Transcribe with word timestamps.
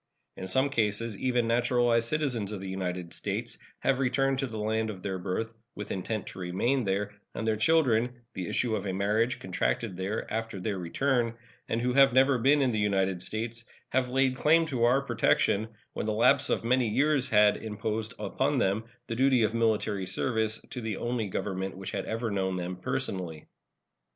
In 0.35 0.47
some 0.47 0.71
cases 0.71 1.15
even 1.15 1.47
naturalized 1.47 2.07
citizens 2.07 2.51
of 2.51 2.59
the 2.59 2.67
United 2.67 3.13
States 3.13 3.59
have 3.81 3.99
returned 3.99 4.39
to 4.39 4.47
the 4.47 4.57
land 4.57 4.89
of 4.89 5.03
their 5.03 5.19
birth, 5.19 5.53
with 5.75 5.91
intent 5.91 6.25
to 6.29 6.39
remain 6.39 6.85
there, 6.85 7.11
and 7.35 7.45
their 7.45 7.55
children, 7.55 8.21
the 8.33 8.47
issue 8.47 8.75
of 8.75 8.87
a 8.87 8.93
marriage 8.93 9.37
contracted 9.37 9.95
there 9.97 10.25
after 10.33 10.59
their 10.59 10.79
return, 10.79 11.35
and 11.69 11.81
who 11.81 11.93
have 11.93 12.13
never 12.13 12.39
been 12.39 12.63
in 12.63 12.71
the 12.71 12.79
United 12.79 13.21
States, 13.21 13.63
have 13.89 14.09
laid 14.09 14.35
claim 14.35 14.65
to 14.65 14.85
our 14.85 15.01
protection 15.03 15.67
when 15.93 16.07
the 16.07 16.13
lapse 16.13 16.49
of 16.49 16.63
many 16.63 16.87
years 16.89 17.29
had 17.29 17.55
imposed 17.57 18.15
upon 18.17 18.57
them 18.57 18.85
the 19.05 19.15
duty 19.15 19.43
of 19.43 19.53
military 19.53 20.07
service 20.07 20.59
to 20.71 20.81
the 20.81 20.97
only 20.97 21.27
government 21.27 21.77
which 21.77 21.91
had 21.91 22.05
ever 22.07 22.31
known 22.31 22.55
them 22.55 22.75
personally. 22.75 23.45